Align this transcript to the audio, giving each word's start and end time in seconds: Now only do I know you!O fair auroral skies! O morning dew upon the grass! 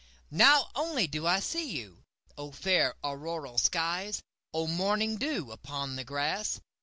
Now 0.31 0.71
only 0.73 1.05
do 1.05 1.27
I 1.27 1.35
know 1.53 1.59
you!O 1.61 2.49
fair 2.53 2.95
auroral 3.03 3.59
skies! 3.59 4.23
O 4.51 4.65
morning 4.65 5.17
dew 5.17 5.51
upon 5.51 5.95
the 5.95 6.03
grass! 6.03 6.59